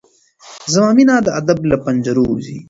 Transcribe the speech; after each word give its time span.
زما 0.73 0.89
مينه 0.97 1.15
د 1.25 1.29
ادب 1.39 1.59
له 1.71 1.77
پنجرو 1.83 2.23
وځي 2.27 2.57